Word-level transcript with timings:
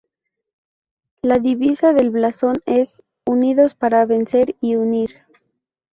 La 1.21 1.37
divisa 1.37 1.93
del 1.93 2.09
blasón 2.09 2.55
es: 2.65 3.03
"Unidos 3.23 3.75
para 3.75 4.03
vencer 4.07 4.55
y 4.59 4.75
unir". 4.75 5.11